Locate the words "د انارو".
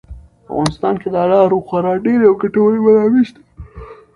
1.11-1.57